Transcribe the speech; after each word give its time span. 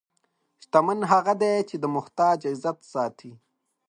شتمن 0.63 0.99
هغه 1.11 1.33
دی 1.41 1.55
چې 1.69 1.75
د 1.79 1.85
محتاج 1.95 2.39
عزت 2.51 2.79
ساتي. 2.93 3.31